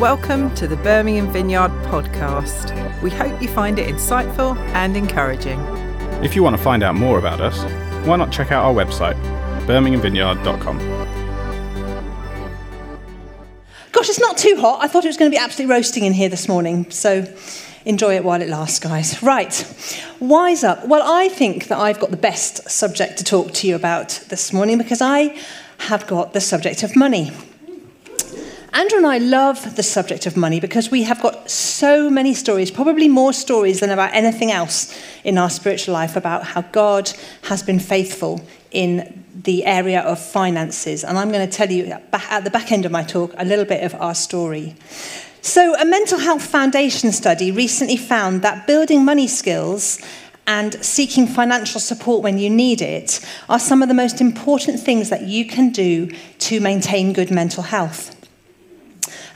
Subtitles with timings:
[0.00, 3.02] Welcome to the Birmingham Vineyard podcast.
[3.02, 5.60] We hope you find it insightful and encouraging.
[6.24, 7.62] If you want to find out more about us,
[8.06, 9.14] why not check out our website,
[9.66, 10.78] birminghamvineyard.com.
[13.92, 14.82] Gosh, it's not too hot.
[14.82, 16.90] I thought it was going to be absolutely roasting in here this morning.
[16.90, 17.26] So
[17.84, 19.22] enjoy it while it lasts, guys.
[19.22, 19.52] Right,
[20.18, 20.88] wise up.
[20.88, 24.50] Well, I think that I've got the best subject to talk to you about this
[24.50, 25.38] morning because I
[25.76, 27.32] have got the subject of money.
[28.72, 32.70] Andrew and I love the subject of money because we have got so many stories,
[32.70, 37.10] probably more stories than about anything else in our spiritual life, about how God
[37.42, 41.02] has been faithful in the area of finances.
[41.02, 43.64] And I'm going to tell you at the back end of my talk a little
[43.64, 44.76] bit of our story.
[45.42, 49.98] So, a mental health foundation study recently found that building money skills
[50.46, 55.08] and seeking financial support when you need it are some of the most important things
[55.10, 58.19] that you can do to maintain good mental health.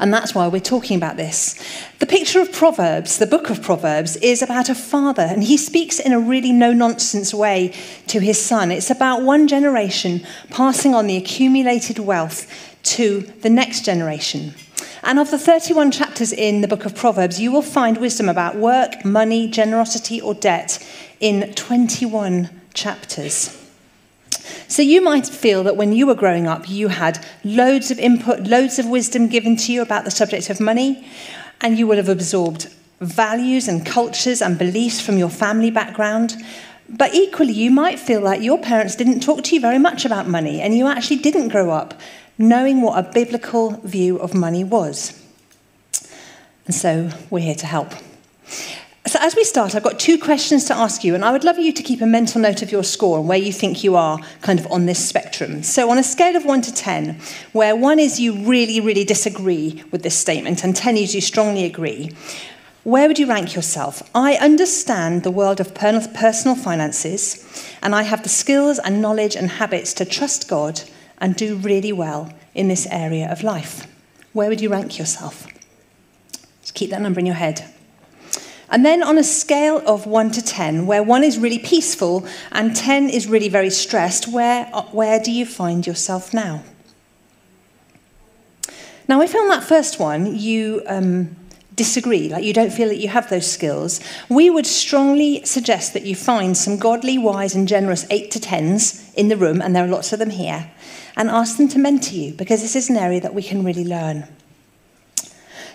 [0.05, 1.59] And that's why we're talking about this.
[1.99, 5.99] The picture of Proverbs, the book of Proverbs, is about a father, and he speaks
[5.99, 7.73] in a really no nonsense way
[8.09, 8.71] to his son.
[8.71, 12.47] It's about one generation passing on the accumulated wealth
[12.83, 14.53] to the next generation.
[15.05, 18.57] And of the 31 chapters in the book of Proverbs, you will find wisdom about
[18.57, 20.87] work, money, generosity, or debt
[21.19, 23.64] in 21 chapters.
[24.69, 28.41] So you might feel that when you were growing up, you had loads of input,
[28.41, 31.07] loads of wisdom given to you about the subject of money,
[31.61, 32.69] and you would have absorbed
[33.01, 36.37] values and cultures and beliefs from your family background.
[36.89, 40.29] But equally, you might feel like your parents didn't talk to you very much about
[40.29, 41.95] money, and you actually didn't grow up
[42.37, 45.21] knowing what a biblical view of money was.
[46.67, 47.93] And so we're here to help.
[49.15, 51.57] So, as we start, I've got two questions to ask you, and I would love
[51.57, 54.19] you to keep a mental note of your score and where you think you are
[54.41, 55.63] kind of on this spectrum.
[55.63, 57.21] So, on a scale of 1 to 10,
[57.53, 61.65] where 1 is you really, really disagree with this statement, and 10 is you strongly
[61.65, 62.11] agree,
[62.83, 64.03] where would you rank yourself?
[64.17, 69.49] I understand the world of personal finances, and I have the skills and knowledge and
[69.49, 70.83] habits to trust God
[71.19, 73.87] and do really well in this area of life.
[74.33, 75.47] Where would you rank yourself?
[76.63, 77.74] Just keep that number in your head.
[78.71, 82.75] And then on a scale of 1 to 10, where 1 is really peaceful and
[82.75, 86.63] 10 is really very stressed, where, where do you find yourself now?
[89.07, 91.37] Now, if on that first one you um,
[91.75, 96.05] disagree, like you don't feel that you have those skills, we would strongly suggest that
[96.05, 99.85] you find some godly, wise, and generous 8 to 10s in the room, and there
[99.85, 100.71] are lots of them here,
[101.17, 103.85] and ask them to mentor you because this is an area that we can really
[103.85, 104.27] learn.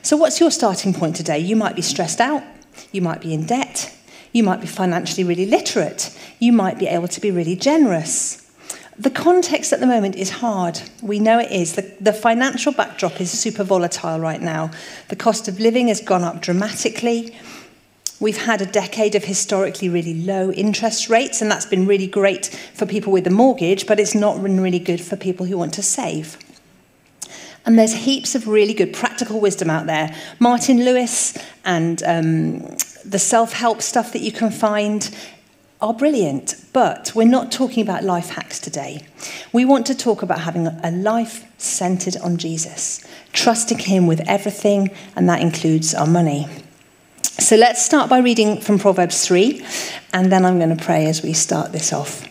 [0.01, 1.39] So, what's your starting point today?
[1.39, 2.43] You might be stressed out.
[2.91, 3.95] You might be in debt.
[4.31, 6.15] You might be financially really literate.
[6.39, 8.45] You might be able to be really generous.
[8.97, 10.81] The context at the moment is hard.
[11.01, 11.75] We know it is.
[11.75, 14.71] The, the financial backdrop is super volatile right now.
[15.07, 17.33] The cost of living has gone up dramatically.
[18.19, 22.47] We've had a decade of historically really low interest rates, and that's been really great
[22.73, 25.73] for people with a mortgage, but it's not been really good for people who want
[25.75, 26.37] to save.
[27.69, 30.11] And there's heaps of really good practical wisdom out there.
[30.39, 32.61] Martin Lewis and um,
[33.05, 35.15] the self help stuff that you can find
[35.79, 39.05] are brilliant, but we're not talking about life hacks today.
[39.53, 44.89] We want to talk about having a life centered on Jesus, trusting Him with everything,
[45.15, 46.47] and that includes our money.
[47.21, 49.63] So let's start by reading from Proverbs 3,
[50.11, 52.28] and then I'm going to pray as we start this off.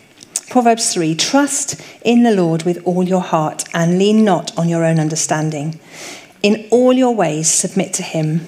[0.49, 4.83] Proverbs 3 Trust in the Lord with all your heart and lean not on your
[4.83, 5.79] own understanding.
[6.41, 8.47] In all your ways, submit to him,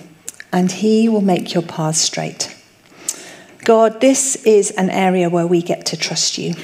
[0.51, 2.55] and he will make your paths straight.
[3.63, 6.55] God, this is an area where we get to trust you.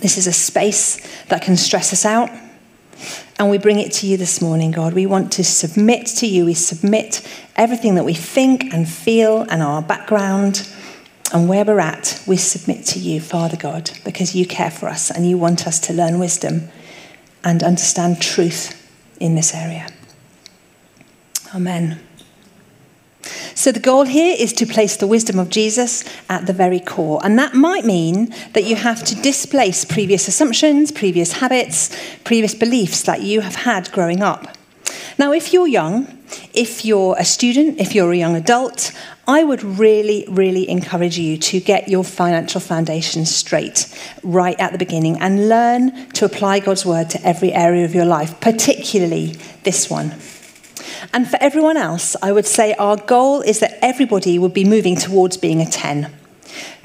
[0.00, 2.28] This is a space that can stress us out.
[3.38, 4.92] And we bring it to you this morning, God.
[4.92, 6.44] We want to submit to you.
[6.44, 10.68] We submit everything that we think and feel and our background
[11.32, 15.10] and where we're at, we submit to you, Father God, because you care for us
[15.10, 16.68] and you want us to learn wisdom
[17.44, 18.74] and understand truth
[19.20, 19.88] in this area.
[21.54, 22.00] Amen.
[23.54, 27.20] So, the goal here is to place the wisdom of Jesus at the very core.
[27.24, 31.90] And that might mean that you have to displace previous assumptions, previous habits,
[32.24, 34.56] previous beliefs that you have had growing up.
[35.18, 36.06] Now, if you're young,
[36.54, 38.92] if you're a student, if you're a young adult,
[39.28, 43.86] I would really, really encourage you to get your financial foundation straight
[44.22, 48.06] right at the beginning and learn to apply God's word to every area of your
[48.06, 50.14] life, particularly this one.
[51.12, 54.96] And for everyone else, I would say our goal is that everybody would be moving
[54.96, 56.10] towards being a 10.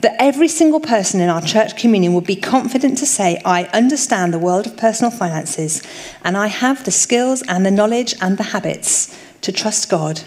[0.01, 4.33] that every single person in our church communion would be confident to say, I understand
[4.33, 5.81] the world of personal finances
[6.25, 10.21] and I have the skills and the knowledge and the habits to trust God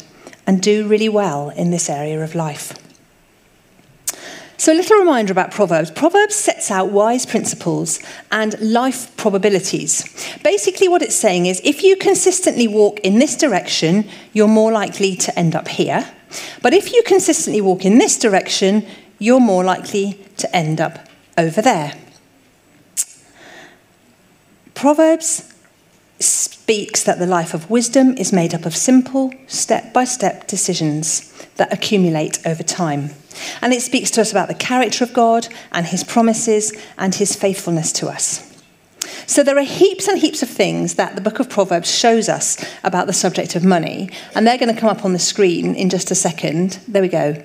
[0.46, 2.72] and do really well in this area of life.
[4.58, 5.90] So, a little reminder about Proverbs.
[5.90, 8.00] Proverbs sets out wise principles
[8.32, 10.02] and life probabilities.
[10.42, 15.14] Basically, what it's saying is if you consistently walk in this direction, you're more likely
[15.16, 16.10] to end up here.
[16.62, 18.86] But if you consistently walk in this direction,
[19.18, 21.06] you're more likely to end up
[21.36, 21.92] over there.
[24.74, 25.52] Proverbs
[26.18, 31.32] speaks that the life of wisdom is made up of simple, step by step decisions
[31.56, 33.10] that accumulate over time.
[33.60, 37.36] And it speaks to us about the character of God and his promises and his
[37.36, 38.42] faithfulness to us.
[39.26, 42.64] So there are heaps and heaps of things that the book of Proverbs shows us
[42.84, 45.90] about the subject of money, and they're going to come up on the screen in
[45.90, 46.78] just a second.
[46.88, 47.42] There we go.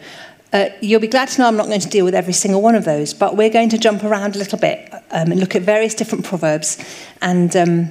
[0.54, 2.76] Uh, you'll be glad to know I'm not going to deal with every single one
[2.76, 5.62] of those, but we're going to jump around a little bit um, and look at
[5.62, 6.78] various different proverbs
[7.22, 7.90] and um,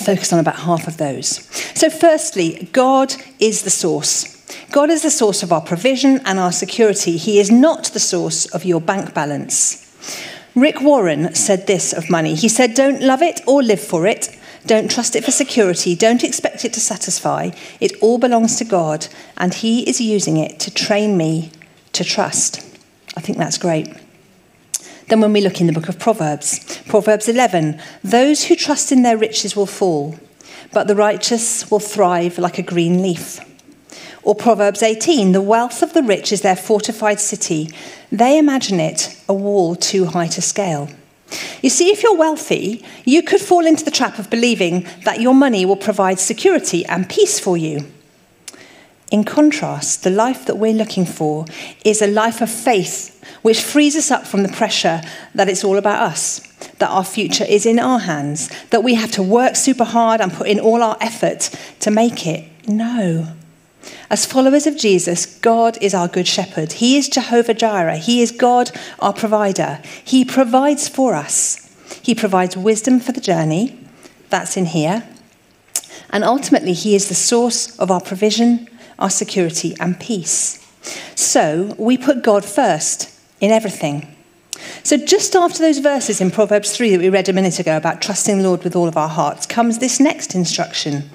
[0.00, 1.44] focus on about half of those.
[1.78, 4.34] So, firstly, God is the source.
[4.70, 7.16] God is the source of our provision and our security.
[7.16, 9.80] He is not the source of your bank balance.
[10.54, 12.34] Rick Warren said this of money.
[12.34, 14.36] He said, Don't love it or live for it.
[14.66, 15.94] Don't trust it for security.
[15.94, 17.50] Don't expect it to satisfy.
[17.80, 21.50] It all belongs to God, and He is using it to train me
[21.92, 22.58] to trust.
[23.16, 23.88] I think that's great.
[25.08, 29.02] Then, when we look in the book of Proverbs, Proverbs 11, those who trust in
[29.02, 30.18] their riches will fall,
[30.72, 33.38] but the righteous will thrive like a green leaf.
[34.22, 37.68] Or Proverbs 18 the wealth of the rich is their fortified city.
[38.10, 40.88] They imagine it a wall too high to scale.
[41.62, 45.34] You see, if you're wealthy, you could fall into the trap of believing that your
[45.34, 47.86] money will provide security and peace for you.
[49.10, 51.46] In contrast, the life that we're looking for
[51.84, 55.02] is a life of faith, which frees us up from the pressure
[55.34, 56.40] that it's all about us,
[56.78, 60.32] that our future is in our hands, that we have to work super hard and
[60.32, 62.48] put in all our effort to make it.
[62.66, 63.28] No.
[64.10, 66.72] As followers of Jesus, God is our good shepherd.
[66.72, 67.98] He is Jehovah Jireh.
[67.98, 68.70] He is God,
[69.00, 69.80] our provider.
[70.04, 71.60] He provides for us.
[72.02, 73.78] He provides wisdom for the journey.
[74.30, 75.06] That's in here.
[76.10, 78.68] And ultimately, He is the source of our provision,
[78.98, 80.60] our security, and peace.
[81.14, 83.10] So we put God first
[83.40, 84.14] in everything.
[84.82, 88.00] So, just after those verses in Proverbs 3 that we read a minute ago about
[88.00, 91.10] trusting the Lord with all of our hearts, comes this next instruction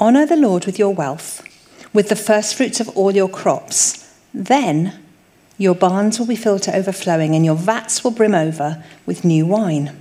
[0.00, 1.46] Honour the Lord with your wealth
[1.92, 4.08] with the first fruits of all your crops.
[4.32, 4.98] Then
[5.58, 9.46] your barns will be filled to overflowing, and your vats will brim over with new
[9.46, 10.00] wine.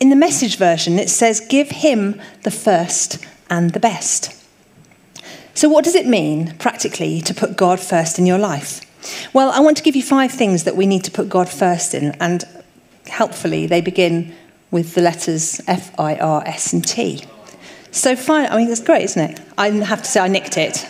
[0.00, 4.41] In the message version, it says, Give him the first and the best.
[5.54, 8.80] So, what does it mean practically to put God first in your life?
[9.34, 11.94] Well, I want to give you five things that we need to put God first
[11.94, 12.44] in, and
[13.06, 14.34] helpfully, they begin
[14.70, 17.24] with the letters F, I, R, S, and T.
[17.90, 19.40] So fine, I mean, that's great, isn't it?
[19.58, 20.86] I have to say I nicked it.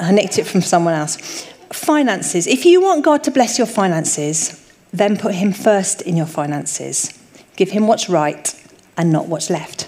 [0.00, 1.44] I nicked it from someone else.
[1.70, 2.46] Finances.
[2.46, 7.12] If you want God to bless your finances, then put Him first in your finances.
[7.56, 8.54] Give Him what's right
[8.96, 9.87] and not what's left.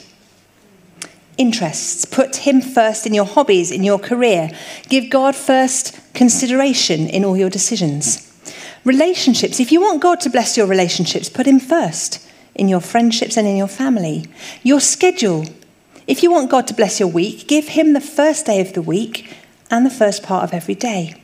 [1.41, 2.05] Interests.
[2.05, 4.51] Put Him first in your hobbies, in your career.
[4.91, 8.31] Give God first consideration in all your decisions.
[8.85, 9.59] Relationships.
[9.59, 13.49] If you want God to bless your relationships, put Him first in your friendships and
[13.49, 14.27] in your family.
[14.63, 15.47] Your schedule.
[16.07, 18.83] If you want God to bless your week, give Him the first day of the
[18.83, 19.35] week
[19.71, 21.15] and the first part of every day.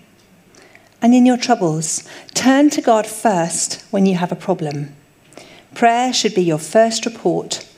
[1.02, 4.96] And in your troubles, turn to God first when you have a problem.
[5.74, 7.68] Prayer should be your first report,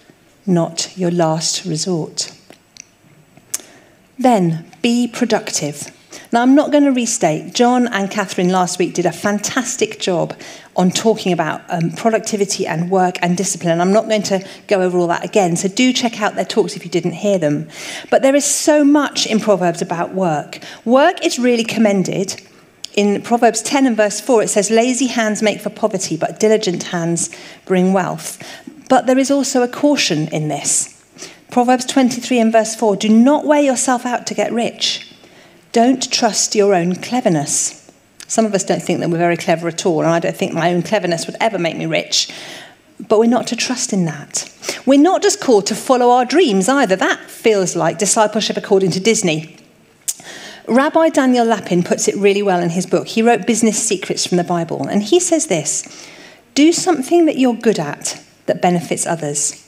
[0.49, 2.33] not your last resort.
[4.19, 5.93] Then be productive.
[6.33, 7.55] Now, I'm not going to restate.
[7.55, 10.39] John and Catherine last week did a fantastic job
[10.77, 13.73] on talking about um, productivity and work and discipline.
[13.73, 15.57] And I'm not going to go over all that again.
[15.57, 17.69] So do check out their talks if you didn't hear them.
[18.11, 20.61] But there is so much in Proverbs about work.
[20.85, 22.43] Work is really commended.
[22.95, 26.85] In Proverbs 10 and verse 4, it says, Lazy hands make for poverty, but diligent
[26.85, 27.31] hands
[27.65, 28.43] bring wealth.
[28.89, 30.95] But there is also a caution in this.
[31.51, 35.13] Proverbs 23 and verse 4 Do not wear yourself out to get rich.
[35.73, 37.91] Don't trust your own cleverness.
[38.27, 40.53] Some of us don't think that we're very clever at all, and I don't think
[40.53, 42.31] my own cleverness would ever make me rich.
[43.09, 44.53] But we're not to trust in that.
[44.85, 46.97] We're not just called to follow our dreams either.
[46.97, 49.57] That feels like discipleship according to Disney.
[50.67, 53.09] Rabbi Daniel Lapin puts it really well in his book.
[53.09, 56.07] He wrote Business Secrets from the Bible, and he says this
[56.55, 59.65] Do something that you're good at that benefits others.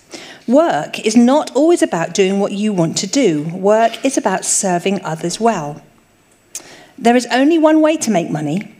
[0.48, 5.04] Work is not always about doing what you want to do, work is about serving
[5.04, 5.80] others well.
[6.98, 8.74] There is only one way to make money,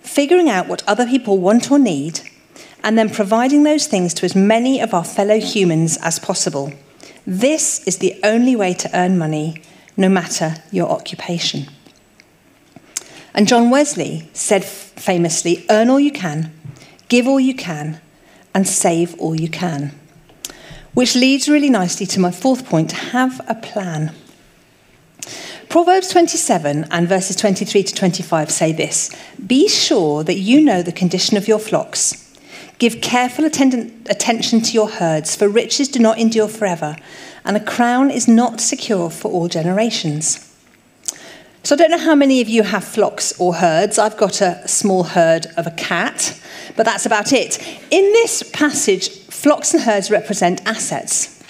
[0.00, 2.20] figuring out what other people want or need,
[2.82, 6.72] and then providing those things to as many of our fellow humans as possible.
[7.26, 9.62] This is the only way to earn money,
[9.96, 11.66] no matter your occupation.
[13.32, 16.52] And John Wesley said famously earn all you can,
[17.08, 18.01] give all you can,
[18.54, 19.92] and save all you can.
[20.94, 24.12] Which leads really nicely to my fourth point have a plan.
[25.68, 29.10] Proverbs 27 and verses 23 to 25 say this
[29.46, 32.36] Be sure that you know the condition of your flocks.
[32.78, 36.96] Give careful attend- attention to your herds, for riches do not endure forever,
[37.44, 40.51] and a crown is not secure for all generations.
[41.64, 43.96] So I don't know how many of you have flocks or herds.
[43.96, 46.36] I've got a small herd of a cat,
[46.76, 47.58] but that's about it.
[47.92, 51.40] In this passage, flocks and herds represent assets.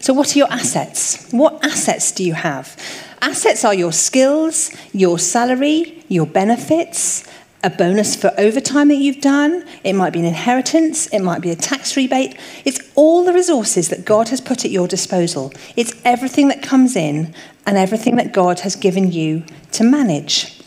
[0.00, 1.30] So, what are your assets?
[1.30, 2.76] What assets do you have?
[3.22, 7.24] Assets are your skills, your salary, your benefits,
[7.62, 9.64] a bonus for overtime that you've done.
[9.82, 11.06] It might be an inheritance.
[11.06, 12.36] It might be a tax rebate.
[12.64, 15.52] It's all the resources that God has put at your disposal.
[15.74, 17.34] It's everything that comes in
[17.66, 20.60] and everything that God has given you to manage.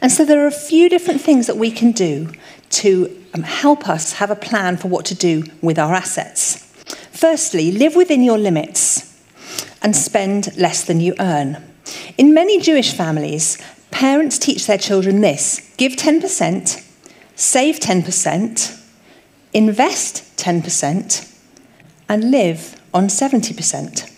[0.00, 2.32] And so there are a few different things that we can do
[2.70, 6.64] to um, help us have a plan for what to do with our assets.
[7.12, 9.20] Firstly, live within your limits
[9.82, 11.62] and spend less than you earn.
[12.16, 13.58] In many Jewish families,
[13.90, 16.84] Parents teach their children this give 10%,
[17.34, 18.82] save 10%,
[19.52, 21.38] invest 10%,
[22.08, 24.17] and live on 70%.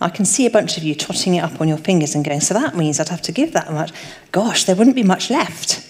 [0.00, 2.40] I can see a bunch of you totting it up on your fingers and going,
[2.40, 3.92] so that means I'd have to give that much.
[4.32, 5.84] Gosh, there wouldn't be much left.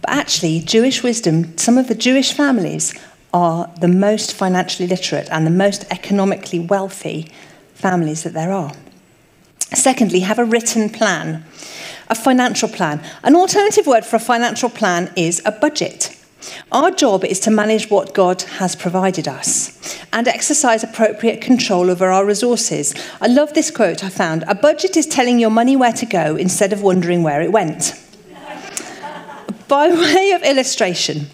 [0.00, 2.94] But actually, Jewish wisdom, some of the Jewish families
[3.34, 7.30] are the most financially literate and the most economically wealthy
[7.74, 8.72] families that there are.
[9.74, 11.44] Secondly, have a written plan
[12.08, 13.02] a financial plan.
[13.22, 16.17] An alternative word for a financial plan is a budget.
[16.70, 22.10] Our job is to manage what God has provided us and exercise appropriate control over
[22.10, 22.94] our resources.
[23.20, 26.36] I love this quote I found A budget is telling your money where to go
[26.36, 27.92] instead of wondering where it went.
[29.66, 31.26] By way of illustration,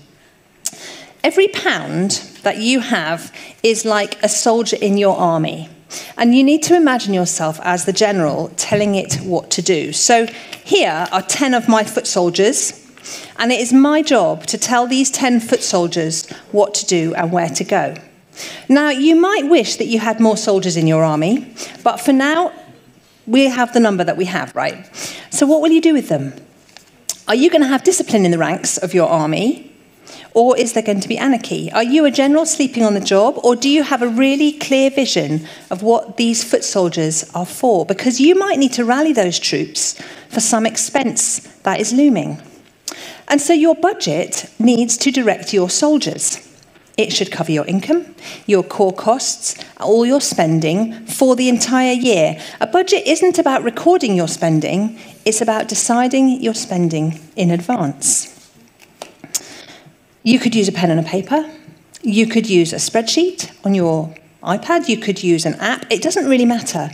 [1.23, 3.33] every pound that you have
[3.63, 5.69] is like a soldier in your army.
[6.17, 9.93] And you need to imagine yourself as the general telling it what to do.
[9.93, 10.27] So
[10.65, 12.84] here are 10 of my foot soldiers,
[13.39, 17.33] and it is my job to tell these 10 foot soldiers what to do and
[17.33, 17.95] where to go.
[18.69, 22.53] Now, you might wish that you had more soldiers in your army, but for now,
[23.27, 24.95] we have the number that we have, right?
[25.31, 26.35] So, what will you do with them?
[27.27, 29.71] Are you going to have discipline in the ranks of your army?
[30.35, 31.71] Or is there going to be anarchy?
[31.73, 33.39] Are you a general sleeping on the job?
[33.45, 37.87] Or do you have a really clear vision of what these foot soldiers are for?
[37.87, 39.95] Because you might need to rally those troops
[40.29, 42.43] for some expense that is looming.
[43.29, 46.41] And so your budget needs to direct your soldiers.
[46.97, 48.15] It should cover your income,
[48.47, 52.41] your core costs, all your spending for the entire year.
[52.61, 58.31] A budget isn't about recording your spending, it's about deciding your spending in advance.
[60.23, 61.51] You could use a pen and a paper.
[62.03, 64.89] You could use a spreadsheet on your iPad.
[64.89, 65.87] You could use an app.
[65.91, 66.91] It doesn't really matter.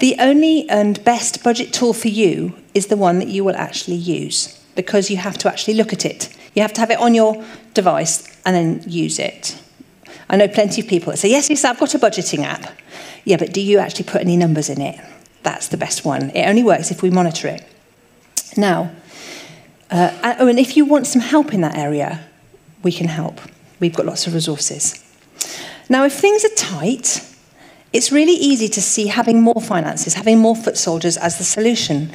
[0.00, 3.96] The only and best budget tool for you is the one that you will actually
[3.96, 6.32] use because you have to actually look at it.
[6.54, 7.44] You have to have it on your
[7.74, 9.60] device and then use it.
[10.30, 12.70] I know plenty of people that say, Yes, yes, I've got a budgeting app.
[13.24, 15.00] Yeah, but do you actually put any numbers in it?
[15.42, 16.30] That's the best one.
[16.30, 17.66] It only works if we monitor it.
[18.56, 18.92] Now,
[19.90, 22.24] uh, oh, and if you want some help in that area,
[22.84, 23.40] we can help.
[23.80, 25.04] We've got lots of resources.
[25.88, 27.26] Now, if things are tight,
[27.92, 32.12] it's really easy to see having more finances, having more foot soldiers as the solution.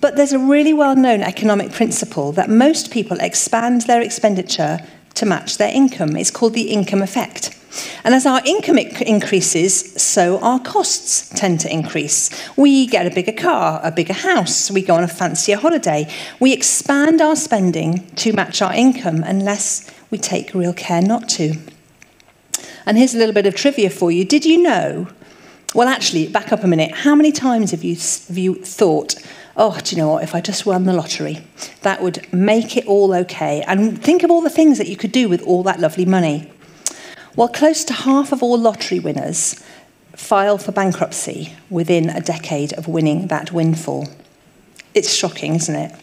[0.00, 4.78] But there's a really well known economic principle that most people expand their expenditure
[5.14, 6.16] to match their income.
[6.16, 7.56] It's called the income effect.
[8.04, 12.30] And as our income increases, so our costs tend to increase.
[12.56, 16.12] We get a bigger car, a bigger house, we go on a fancier holiday.
[16.40, 21.54] We expand our spending to match our income unless we take real care not to.
[22.86, 24.24] And here's a little bit of trivia for you.
[24.24, 25.06] Did you know?
[25.72, 26.92] Well, actually, back up a minute.
[26.92, 29.14] How many times have you, have you thought,
[29.60, 31.46] oh, do you know what, if I just won the lottery,
[31.82, 33.62] that would make it all okay?
[33.66, 36.50] And think of all the things that you could do with all that lovely money.
[37.36, 39.62] Well, close to half of all lottery winners
[40.16, 44.08] file for bankruptcy within a decade of winning that windfall.
[44.94, 45.94] It's shocking, isn't it?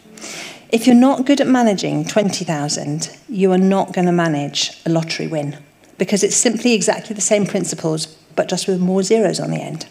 [0.70, 5.26] If you're not good at managing 20,000, you are not going to manage a lottery
[5.26, 5.58] win
[5.98, 9.86] because it's simply exactly the same principles but just with more zeros on the end.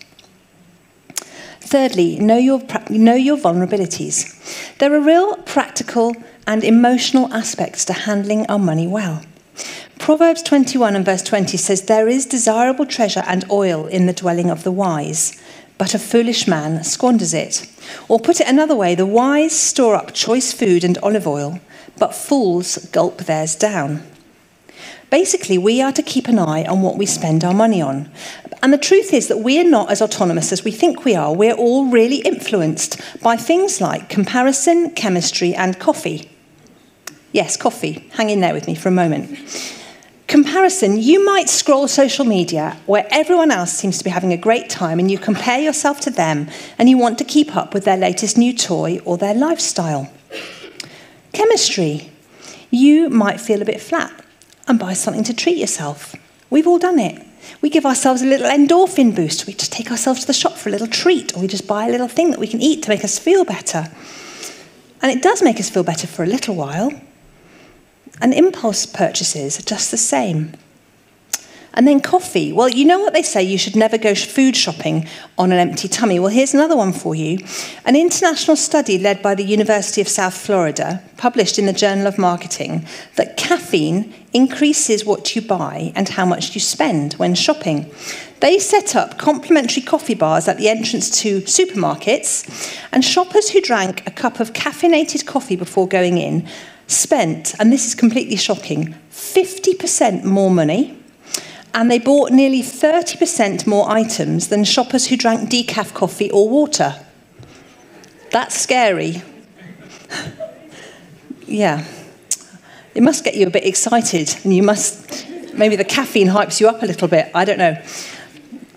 [1.67, 4.77] Thirdly, know your, know your vulnerabilities.
[4.77, 6.15] There are real practical
[6.47, 9.21] and emotional aspects to handling our money well.
[10.00, 14.50] Proverbs 21 and verse 20 says, There is desirable treasure and oil in the dwelling
[14.50, 15.38] of the wise,
[15.77, 17.69] but a foolish man squanders it.
[18.07, 21.59] Or put it another way, the wise store up choice food and olive oil,
[22.00, 24.03] but fools gulp theirs down.
[25.09, 28.11] Basically, we are to keep an eye on what we spend our money on.
[28.61, 31.33] And the truth is that we are not as autonomous as we think we are.
[31.33, 36.29] We're all really influenced by things like comparison, chemistry, and coffee.
[37.31, 38.09] Yes, coffee.
[38.13, 39.37] Hang in there with me for a moment.
[40.27, 44.69] Comparison, you might scroll social media where everyone else seems to be having a great
[44.69, 47.95] time and you compare yourself to them and you want to keep up with their
[47.95, 50.11] latest new toy or their lifestyle.
[51.31, 52.11] Chemistry,
[52.71, 54.11] you might feel a bit flat
[54.67, 56.15] and buy something to treat yourself.
[56.50, 57.25] We've all done it.
[57.62, 59.47] We give ourselves a little endorphin boost.
[59.47, 61.88] We just take ourselves to the shop for a little treat, or we just buy
[61.88, 63.91] a little thing that we can eat to make us feel better.
[65.01, 66.91] And it does make us feel better for a little while.
[68.19, 70.53] And impulse purchases are just the same.
[71.74, 72.51] And then coffee.
[72.51, 75.07] Well, you know what they say, you should never go food shopping
[75.38, 76.17] on an empty tummy.
[76.17, 77.38] Well, here's another one for you.
[77.86, 82.17] An international study led by the University of South Florida, published in the Journal of
[82.17, 87.91] Marketing, that caffeine increases what you buy and how much you spend when shopping.
[88.39, 92.32] They set up complimentary coffee bars at the entrance to supermarkets,
[92.91, 96.48] and shoppers who drank a cup of caffeinated coffee before going in
[96.86, 100.98] spent, and this is completely shocking, 50% more money
[101.74, 106.96] and they bought nearly 30% more items than shoppers who drank decaf coffee or water.
[108.32, 109.22] That's scary.
[111.46, 111.86] yeah.
[112.98, 116.68] It must get you a bit excited, and you must, maybe the caffeine hypes you
[116.68, 117.30] up a little bit.
[117.36, 117.74] I don't know.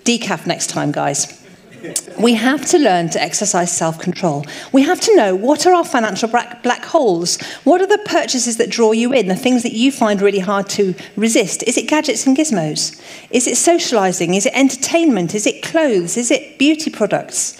[0.04, 1.42] Decaf next time, guys.
[2.18, 4.44] We have to learn to exercise self control.
[4.72, 7.40] We have to know what are our financial black holes?
[7.64, 10.68] What are the purchases that draw you in, the things that you find really hard
[10.70, 11.62] to resist?
[11.62, 13.02] Is it gadgets and gizmos?
[13.30, 14.34] Is it socializing?
[14.34, 15.34] Is it entertainment?
[15.34, 16.18] Is it clothes?
[16.18, 17.56] Is it beauty products?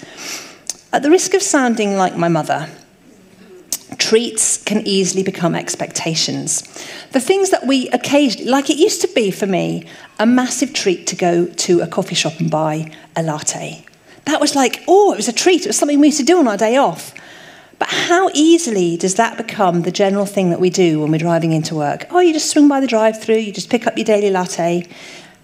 [0.93, 2.69] At the risk of sounding like my mother,
[3.99, 6.63] treats can easily become expectations.
[7.13, 9.87] The things that we occasionally, like it used to be for me,
[10.19, 13.85] a massive treat to go to a coffee shop and buy a latte
[14.31, 15.63] that was like, oh, it was a treat.
[15.63, 17.13] It was something we used to do on our day off.
[17.79, 21.53] But how easily does that become the general thing that we do when we're driving
[21.53, 22.07] into work?
[22.11, 24.87] Oh, you just swing by the drive through, you just pick up your daily latte,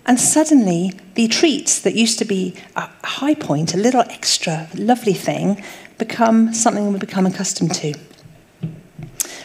[0.05, 5.15] and suddenly the treats that used to be a high point, a little extra lovely
[5.15, 5.63] thing,
[5.97, 7.95] become something we become accustomed to.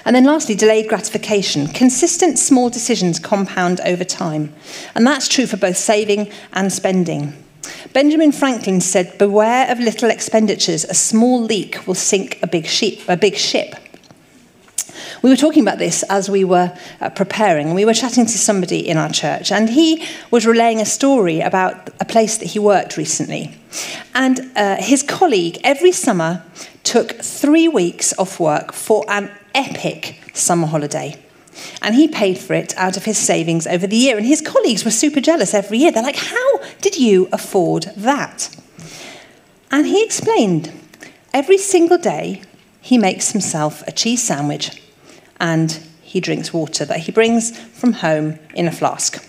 [0.05, 1.67] And then lastly, delayed gratification.
[1.67, 4.53] Consistent small decisions compound over time.
[4.95, 7.33] And that's true for both saving and spending.
[7.93, 10.83] Benjamin Franklin said, Beware of little expenditures.
[10.85, 13.75] A small leak will sink a big, ship, a big ship.
[15.21, 18.37] We were talking about this as we were uh, preparing, and we were chatting to
[18.37, 22.59] somebody in our church, and he was relaying a story about a place that he
[22.59, 23.55] worked recently.
[24.13, 26.43] And uh, his colleague, every summer,
[26.83, 31.17] took three weeks off work for an epic summer holiday.
[31.81, 34.17] And he paid for it out of his savings over the year.
[34.17, 35.91] And his colleagues were super jealous every year.
[35.91, 38.49] They're like, How did you afford that?
[39.71, 40.71] And he explained
[41.33, 42.41] every single day
[42.81, 44.81] he makes himself a cheese sandwich
[45.41, 45.71] and
[46.03, 49.27] he drinks water that he brings from home in a flask.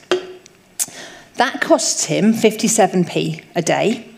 [1.36, 4.08] That costs him 57p a day.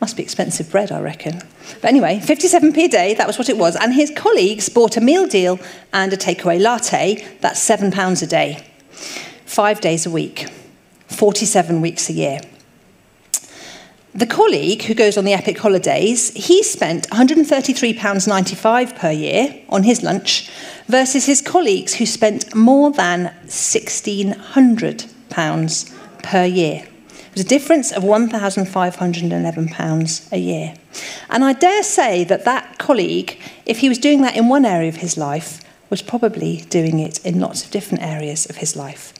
[0.00, 1.42] Must be expensive bread, I reckon.
[1.80, 3.74] But anyway, 57p a day, that was what it was.
[3.74, 5.58] And his colleagues bought a meal deal
[5.92, 8.64] and a takeaway latte, that's £7 a day.
[9.44, 10.46] Five days a week,
[11.08, 12.40] 47 weeks a year.
[14.18, 20.02] The colleague who goes on the epic holidays, he spent £133.95 per year on his
[20.02, 20.50] lunch
[20.88, 26.84] versus his colleagues who spent more than £1,600 per year
[27.32, 30.74] was a difference of £1,511 a year.
[31.30, 34.88] And I dare say that that colleague, if he was doing that in one area
[34.88, 39.14] of his life, was probably doing it in lots of different areas of his life.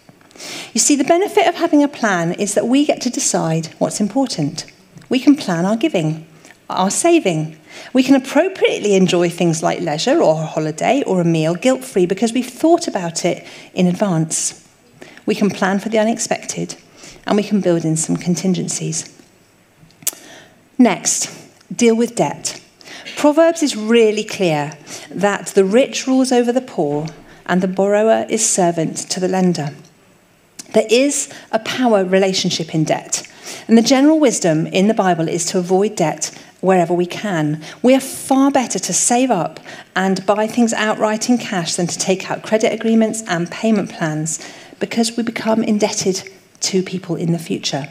[0.75, 4.01] You see, the benefit of having a plan is that we get to decide what's
[4.01, 4.65] important.
[5.09, 6.27] We can plan our giving,
[6.69, 7.59] our saving.
[7.93, 12.07] We can appropriately enjoy things like leisure or a holiday or a meal guilt free
[12.07, 14.67] because we've thought about it in advance.
[15.27, 16.77] We can plan for the unexpected
[17.27, 19.15] and we can build in some contingencies.
[20.79, 21.31] Next,
[21.75, 22.61] deal with debt.
[23.17, 24.79] Proverbs is really clear
[25.11, 27.07] that the rich rules over the poor
[27.47, 29.75] and the borrower is servant to the lender.
[30.73, 33.28] There is a power relationship in debt.
[33.67, 37.63] And the general wisdom in the Bible is to avoid debt wherever we can.
[37.83, 39.61] We are far better to save up
[39.95, 44.41] and buy things outright in cash than to take out credit agreements and payment plans
[44.81, 46.29] because we become indebted
[46.61, 47.89] to people in the future.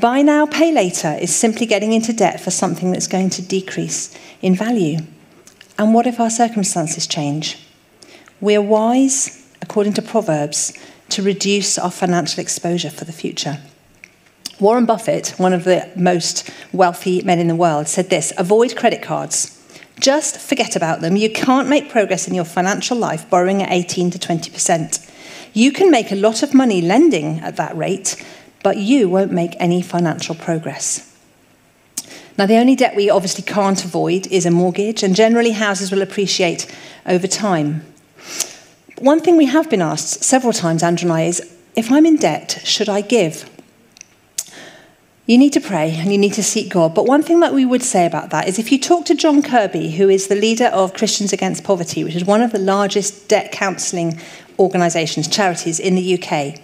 [0.00, 4.16] Buy now, pay later is simply getting into debt for something that's going to decrease
[4.42, 4.98] in value.
[5.78, 7.56] And what if our circumstances change?
[8.40, 10.72] We're wise, according to Proverbs,
[11.10, 13.58] to reduce our financial exposure for the future.
[14.60, 19.02] Warren Buffett, one of the most wealthy men in the world, said this avoid credit
[19.02, 19.56] cards.
[19.98, 21.16] Just forget about them.
[21.16, 25.10] You can't make progress in your financial life borrowing at 18 to 20%.
[25.52, 28.22] You can make a lot of money lending at that rate,
[28.62, 31.06] but you won't make any financial progress.
[32.38, 36.02] Now, the only debt we obviously can't avoid is a mortgage, and generally houses will
[36.02, 36.66] appreciate
[37.04, 37.84] over time.
[38.98, 42.16] One thing we have been asked several times, Andrew and I, is if I'm in
[42.16, 43.48] debt, should I give?
[45.30, 46.92] You need to pray and you need to seek God.
[46.92, 49.44] But one thing that we would say about that is if you talk to John
[49.44, 53.28] Kirkby, who is the leader of Christians Against Poverty, which is one of the largest
[53.28, 54.18] debt counselling
[54.58, 56.58] organisations, charities in the UK,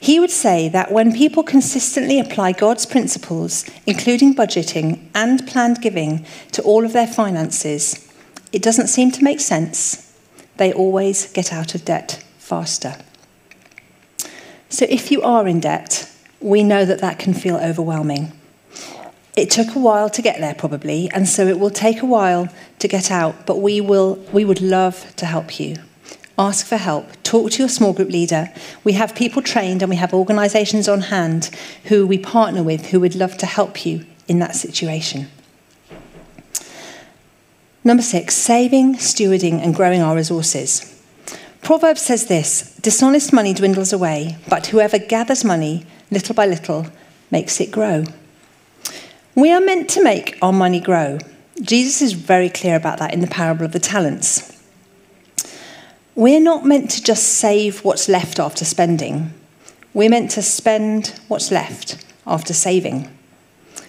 [0.00, 6.26] he would say that when people consistently apply God's principles, including budgeting and planned giving,
[6.50, 8.12] to all of their finances,
[8.50, 10.12] it doesn't seem to make sense.
[10.56, 12.96] They always get out of debt faster.
[14.70, 18.32] So if you are in debt, we know that that can feel overwhelming.
[19.36, 22.48] It took a while to get there, probably, and so it will take a while
[22.80, 25.76] to get out, but we, will, we would love to help you.
[26.38, 27.06] Ask for help.
[27.24, 28.48] Talk to your small group leader.
[28.84, 31.50] We have people trained and we have organisations on hand
[31.84, 35.28] who we partner with who would love to help you in that situation.
[37.82, 41.02] Number six, saving, stewarding, and growing our resources.
[41.62, 46.86] Proverbs says this dishonest money dwindles away, but whoever gathers money little by little,
[47.30, 48.04] makes it grow.
[49.34, 51.18] We are meant to make our money grow.
[51.60, 54.54] Jesus is very clear about that in the parable of the talents.
[56.14, 59.32] We're not meant to just save what's left after spending.
[59.94, 63.08] We're meant to spend what's left after saving.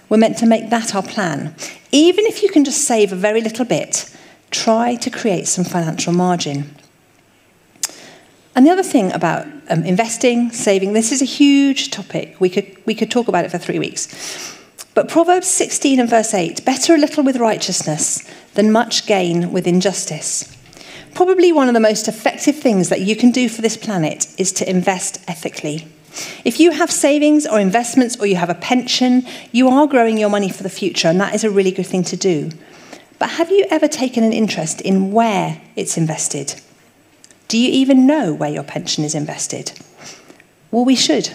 [0.10, 1.56] We're meant to make that our plan.
[1.92, 4.16] Even if you can just save a very little bit,
[4.52, 6.76] try to create some financial margin.
[8.60, 12.36] And the other thing about um, investing, saving, this is a huge topic.
[12.42, 14.54] We could, we could talk about it for three weeks.
[14.94, 19.66] But Proverbs 16 and verse 8 better a little with righteousness than much gain with
[19.66, 20.58] injustice.
[21.16, 24.52] Probably one of the most effective things that you can do for this planet is
[24.52, 25.88] to invest ethically.
[26.44, 30.30] If you have savings or investments or you have a pension, you are growing your
[30.30, 32.50] money for the future, and that is a really good thing to do.
[33.20, 36.60] But have you ever taken an interest in where it's invested?
[37.50, 39.74] Do you even know where your pension is invested?
[40.72, 41.32] Well, we should.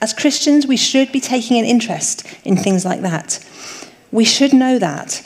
[0.00, 3.44] As Christians, we should be taking an interest in things like that.
[4.12, 5.22] We should know that.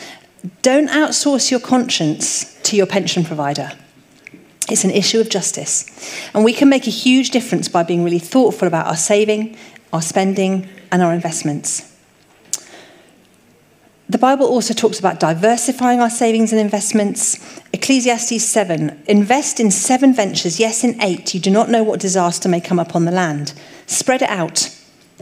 [0.62, 3.72] Don't outsource your conscience to your pension provider.
[4.70, 5.86] It's an issue of justice.
[6.34, 9.58] And we can make a huge difference by being really thoughtful about our saving,
[9.92, 11.93] our spending, and our investments.
[14.08, 17.60] The Bible also talks about diversifying our savings and investments.
[17.72, 21.32] Ecclesiastes 7 Invest in seven ventures, yes, in eight.
[21.34, 23.54] You do not know what disaster may come upon the land.
[23.86, 24.70] Spread it out.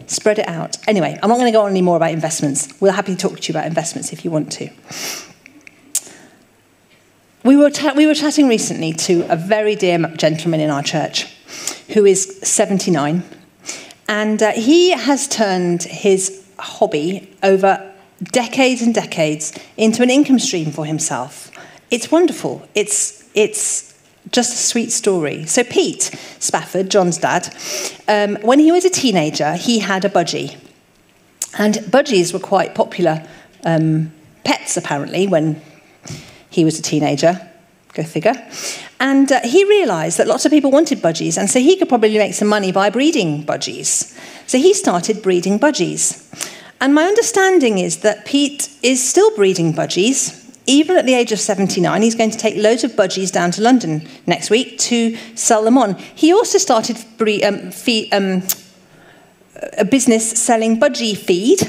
[0.09, 0.77] Spread it out.
[0.89, 2.69] Anyway, I'm not going to go on any more about investments.
[2.81, 4.69] We're happy to talk to you about investments if you want to.
[7.45, 11.27] We were, ta- we were chatting recently to a very dear gentleman in our church
[11.95, 13.23] who is 79,
[14.09, 17.92] and uh, he has turned his hobby over
[18.23, 21.51] decades and decades into an income stream for himself.
[21.91, 22.67] It's wonderful.
[22.75, 23.93] It's, it's
[24.31, 25.45] just a sweet story.
[25.47, 27.55] So, Pete Spafford, John's dad,
[28.09, 30.57] um, when he was a teenager, he had a budgie.
[31.59, 33.27] And budgies were quite popular
[33.65, 34.13] um,
[34.45, 35.61] pets, apparently, when
[36.49, 37.49] he was a teenager.
[37.93, 38.35] Go figure.
[39.01, 42.17] And uh, he realised that lots of people wanted budgies, and so he could probably
[42.17, 44.17] make some money by breeding budgies.
[44.47, 46.29] So he started breeding budgies.
[46.83, 50.41] And my understanding is that Pete is still breeding budgies.
[50.67, 53.63] Even at the age of 79, he's going to take loads of budgies down to
[53.63, 55.95] London next week to sell them on.
[55.95, 56.97] He also started
[57.45, 57.71] um,
[58.11, 58.43] um,
[59.79, 61.61] a business selling budgie feed.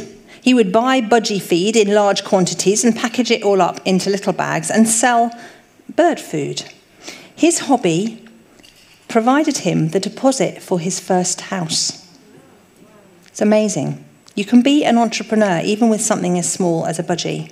[0.41, 4.33] He would buy budgie feed in large quantities and package it all up into little
[4.33, 5.29] bags and sell
[5.95, 6.63] bird food.
[7.35, 8.27] His hobby
[9.09, 12.03] provided him the deposit for his first house.
[13.27, 14.03] It's amazing.
[14.35, 17.51] You can be an entrepreneur even with something as small as a budgie.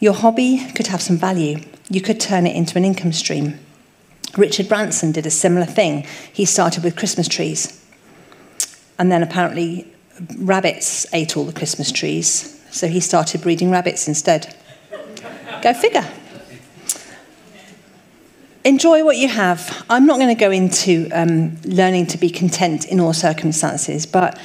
[0.00, 1.60] Your hobby could have some value.
[1.88, 3.60] You could turn it into an income stream.
[4.36, 6.06] Richard Branson did a similar thing.
[6.32, 7.78] He started with Christmas trees.
[8.98, 9.92] And then apparently
[10.38, 12.58] rabbits ate all the Christmas trees.
[12.70, 14.54] so he started breeding rabbits instead.
[15.62, 16.08] Go figure.
[18.64, 19.84] Enjoy what you have.
[19.90, 24.38] I'm not going to go into um, learning to be content in all circumstances, but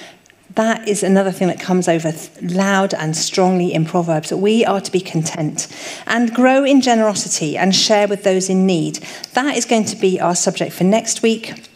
[0.58, 4.92] that is another thing that comes over loud and strongly in Proverbs we are to
[4.92, 5.68] be content
[6.08, 8.96] and grow in generosity and share with those in need.
[9.34, 11.70] That is going to be our subject for next week,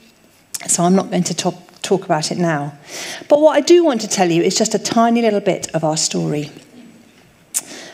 [0.68, 2.74] so I'm not going to talk, talk about it now.
[3.30, 5.84] But what I do want to tell you is just a tiny little bit of
[5.84, 6.50] our story.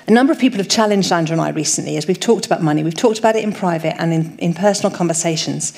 [0.07, 2.81] A number of people have challenged Andrew and I recently as we've talked about money.
[2.81, 5.73] We've talked about it in private and in, in personal conversations.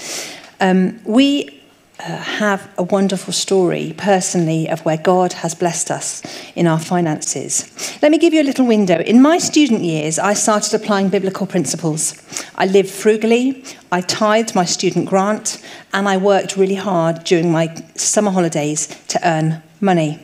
[0.60, 1.59] Um, we
[2.00, 6.24] uh, have a wonderful story personally of where God has blessed us
[6.56, 7.98] in our finances.
[8.02, 9.00] Let me give you a little window.
[9.00, 12.16] In my student years, I started applying biblical principles.
[12.56, 15.62] I lived frugally, I tithed my student grant,
[15.94, 20.20] and I worked really hard during my summer holidays to earn money.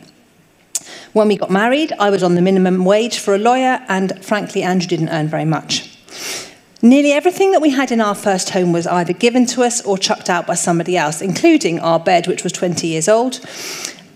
[1.12, 4.64] When we got married, I was on the minimum wage for a lawyer, and frankly,
[4.64, 5.85] Andrew didn't earn very much.
[6.82, 9.98] Nearly everything that we had in our first home was either given to us or
[9.98, 13.40] chucked out by somebody else, including our bed, which was 20 years old.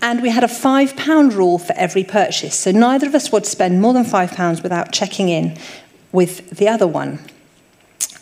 [0.02, 2.54] And we had a £5 rule for every purchase.
[2.58, 5.56] So neither of us would spend more than £5 without checking in
[6.12, 7.18] with the other one.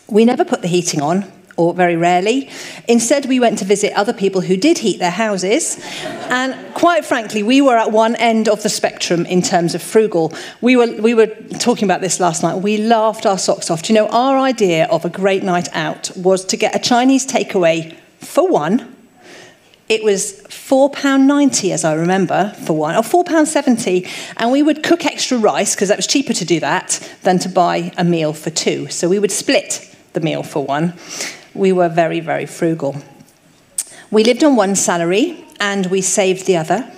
[0.07, 2.49] We never put the heating on, or very rarely.
[2.87, 5.77] Instead, we went to visit other people who did heat their houses.
[6.29, 10.33] And quite frankly, we were at one end of the spectrum in terms of frugal.
[10.61, 11.27] We were, we were
[11.59, 12.55] talking about this last night.
[12.55, 13.83] We laughed our socks off.
[13.83, 17.27] Do you know, our idea of a great night out was to get a Chinese
[17.27, 18.95] takeaway for one.
[19.89, 24.07] It was £4.90, as I remember, for one, or £4.70.
[24.37, 27.49] And we would cook extra rice, because that was cheaper to do that than to
[27.49, 28.87] buy a meal for two.
[28.87, 30.93] So we would split the meal for one
[31.59, 32.95] we were very, very frugal.
[34.09, 36.89] We lived on one salary and we saved the other.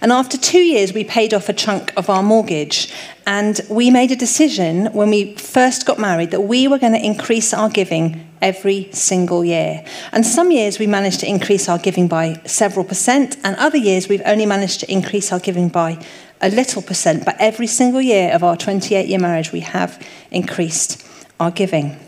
[0.00, 2.92] And after two years, we paid off a chunk of our mortgage.
[3.26, 7.04] And we made a decision when we first got married that we were going to
[7.04, 9.84] increase our giving every single year.
[10.12, 14.08] And some years we managed to increase our giving by several percent, and other years
[14.08, 16.02] we've only managed to increase our giving by
[16.40, 17.24] a little percent.
[17.24, 21.04] But every single year of our 28 year marriage, we have increased
[21.38, 21.98] our giving.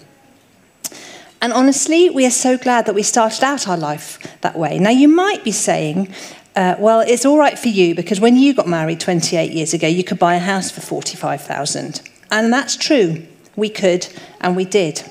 [1.42, 4.78] And honestly, we are so glad that we started out our life that way.
[4.78, 6.12] Now, you might be saying,
[6.54, 9.86] uh, well, it's all right for you because when you got married 28 years ago,
[9.86, 12.02] you could buy a house for 45,000.
[12.30, 13.26] And that's true.
[13.56, 14.06] We could,
[14.40, 15.02] and we did.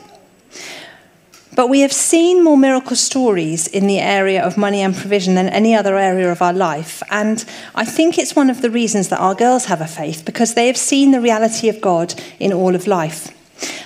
[1.56, 5.50] But we have seen more miracle stories in the area of money and provision than
[5.50, 7.02] any other area of our life.
[7.10, 7.44] And
[7.76, 10.68] I think it's one of the reasons that our girls have a faith because they
[10.68, 13.36] have seen the reality of God in all of life.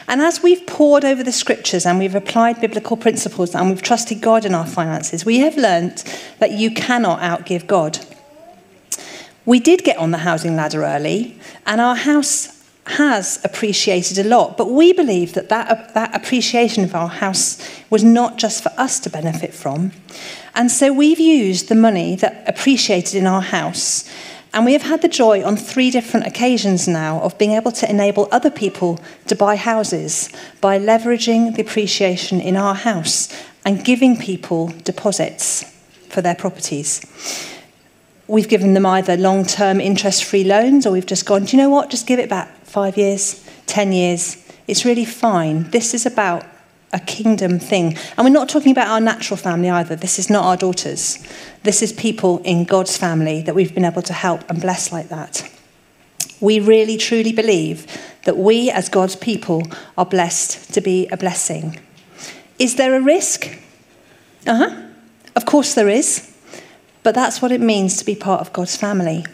[0.08, 4.22] And as we've pored over the scriptures and we've applied biblical principles and we've trusted
[4.22, 6.04] God in our finances, we have learnt
[6.40, 8.00] that you cannot outgive God.
[9.46, 14.58] We did get on the housing ladder early, and our house has appreciated a lot,
[14.58, 17.58] but we believe that, that that appreciation of our house
[17.90, 19.92] was not just for us to benefit from.
[20.56, 24.10] And so we've used the money that appreciated in our house
[24.54, 27.90] and we have had the joy on three different occasions now of being able to
[27.90, 30.30] enable other people to buy houses
[30.62, 33.30] by leveraging the appreciation in our house
[33.66, 35.64] and giving people deposits
[36.10, 37.02] for their properties.
[38.28, 41.64] We've given them either long term interest free loans or we've just gone, do you
[41.64, 41.90] know what?
[41.90, 44.38] Just give it back five years, 10 years.
[44.68, 45.70] It's really fine.
[45.72, 46.46] This is about
[46.94, 47.98] a kingdom thing.
[48.18, 49.96] And we're not talking about our natural family either.
[49.96, 51.26] This is not our daughters.
[51.64, 55.10] This is people in God's family that we've been able to help and bless like
[55.10, 55.50] that.
[56.40, 57.88] We really truly believe
[58.26, 59.64] that we, as God's people,
[59.98, 61.80] are blessed to be a blessing.
[62.60, 63.60] Is there a risk?
[64.46, 64.82] Uh huh.
[65.36, 66.30] Of course there is.
[67.02, 69.26] But that's what it means to be part of God's family.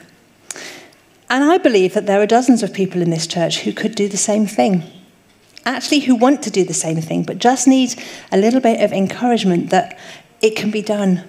[1.30, 4.08] And I believe that there are dozens of people in this church who could do
[4.08, 4.84] the same thing
[5.70, 7.96] actually who want to do the same thing, but just need
[8.32, 9.98] a little bit of encouragement that
[10.42, 11.24] it can be done.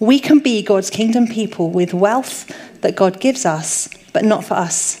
[0.00, 4.54] We can be God's kingdom people with wealth that God gives us, but not for
[4.54, 5.00] us.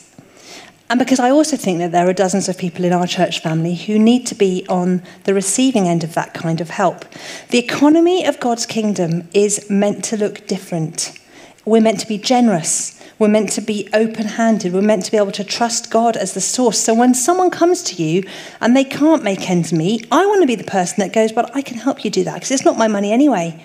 [0.90, 3.74] And because I also think that there are dozens of people in our church family
[3.74, 7.04] who need to be on the receiving end of that kind of help.
[7.48, 11.18] The economy of God's kingdom is meant to look different.
[11.64, 13.00] We're meant to be generous.
[13.18, 14.72] We're meant to be open handed.
[14.72, 16.80] We're meant to be able to trust God as the source.
[16.80, 18.24] So when someone comes to you
[18.60, 21.50] and they can't make ends meet, I want to be the person that goes, Well,
[21.54, 23.64] I can help you do that because it's not my money anyway.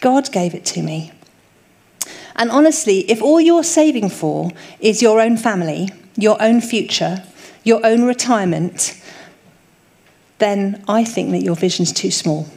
[0.00, 1.12] God gave it to me.
[2.36, 4.50] And honestly, if all you're saving for
[4.80, 7.22] is your own family, your own future,
[7.64, 9.00] your own retirement,
[10.38, 12.48] then I think that your vision's too small.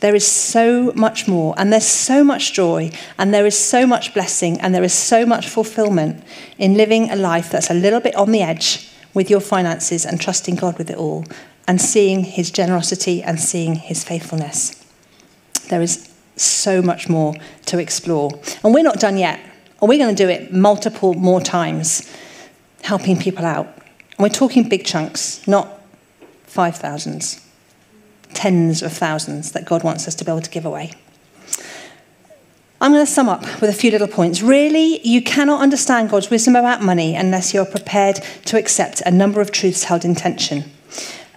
[0.00, 4.12] There is so much more, and there's so much joy, and there is so much
[4.12, 6.22] blessing, and there is so much fulfillment
[6.58, 10.20] in living a life that's a little bit on the edge with your finances and
[10.20, 11.24] trusting God with it all,
[11.68, 14.84] and seeing His generosity and seeing His faithfulness.
[15.68, 17.34] There is so much more
[17.66, 18.30] to explore.
[18.62, 19.40] And we're not done yet,
[19.80, 22.12] and we're going to do it multiple more times,
[22.82, 23.66] helping people out.
[23.66, 25.80] And we're talking big chunks, not
[26.46, 27.43] five thousands
[28.34, 30.92] tens of thousands that God wants us to be able to give away.
[32.80, 34.42] I'm going to sum up with a few little points.
[34.42, 39.40] Really, you cannot understand God's wisdom about money unless you're prepared to accept a number
[39.40, 40.64] of truths held in tension.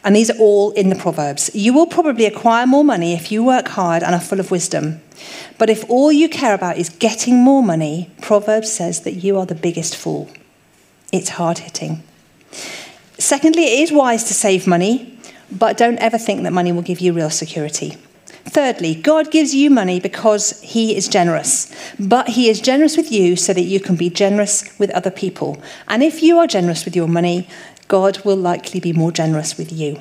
[0.04, 1.50] And these are all in the Proverbs.
[1.54, 5.02] You will probably acquire more money if you work hard and are full of wisdom.
[5.58, 9.46] But if all you care about is getting more money, Proverbs says that you are
[9.46, 10.30] the biggest fool.
[11.12, 12.04] It's hard hitting.
[13.18, 15.17] Secondly, it is wise to save money
[15.52, 17.98] but don't ever think that money will give you real security.
[18.46, 23.36] Thirdly, God gives you money because He is generous, but He is generous with you
[23.36, 25.62] so that you can be generous with other people.
[25.88, 27.48] And if you are generous with your money,
[27.88, 30.00] God will likely be more generous with you.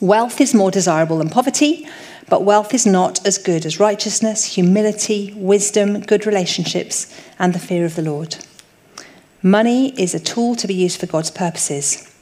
[0.00, 1.86] Wealth is more desirable than poverty,
[2.28, 7.84] but wealth is not as good as righteousness, humility, wisdom, good relationships, and the fear
[7.84, 8.36] of the Lord.
[9.42, 12.12] Money is a tool to be used for God's purposes.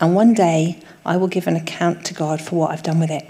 [0.00, 3.10] And one day, I will give an account to God for what I've done with
[3.10, 3.28] it.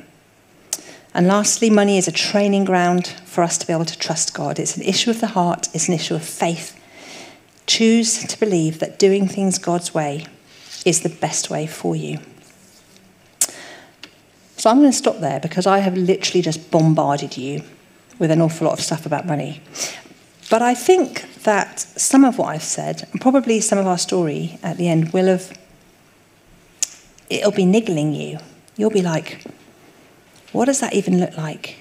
[1.15, 4.59] And lastly, money is a training ground for us to be able to trust God.
[4.59, 6.79] It's an issue of the heart, it's an issue of faith.
[7.67, 10.27] Choose to believe that doing things God's way
[10.85, 12.19] is the best way for you.
[14.59, 17.63] So I'm going to stop there because I have literally just bombarded you
[18.19, 19.63] with an awful lot of stuff about money.
[20.51, 24.59] But I think that some of what I've said, and probably some of our story
[24.63, 25.57] at the end, will have
[27.31, 28.39] it'll be niggling you.
[28.77, 29.45] You'll be like,
[30.53, 31.77] what does that even look like?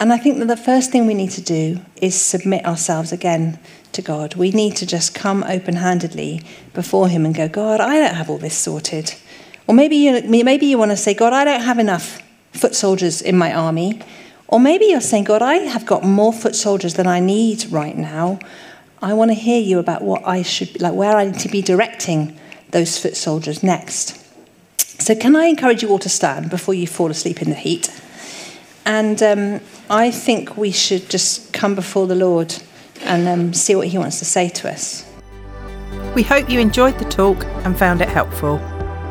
[0.00, 3.58] And I think that the first thing we need to do is submit ourselves again
[3.92, 4.34] to God.
[4.34, 8.30] We need to just come open handedly before Him and go, God, I don't have
[8.30, 9.14] all this sorted.
[9.66, 12.20] Or maybe you, maybe you want to say, God, I don't have enough
[12.52, 14.00] foot soldiers in my army.
[14.48, 17.96] Or maybe you're saying, God, I have got more foot soldiers than I need right
[17.96, 18.40] now.
[19.00, 21.62] I want to hear you about what I should, like where I need to be
[21.62, 22.38] directing
[22.72, 24.18] those foot soldiers next.
[25.00, 27.90] So, can I encourage you all to stand before you fall asleep in the heat?
[28.84, 32.54] And um, I think we should just come before the Lord
[33.02, 35.08] and um, see what He wants to say to us.
[36.14, 38.58] We hope you enjoyed the talk and found it helpful.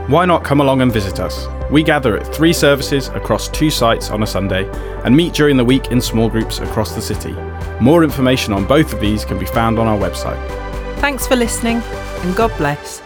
[0.08, 1.48] Why not come along and visit us?
[1.72, 4.70] We gather at three services across two sites on a Sunday
[5.06, 7.34] and meet during the week in small groups across the city.
[7.80, 10.40] More information on both of these can be found on our website.
[11.00, 11.82] Thanks for listening
[12.24, 13.02] and God bless.